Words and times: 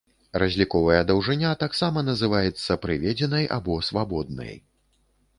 Разліковая 0.43 1.01
даўжыня, 1.09 1.51
таксама 1.63 2.03
называецца 2.07 2.77
прыведзенай 2.85 3.45
або 3.57 3.77
свабоднай. 3.91 4.53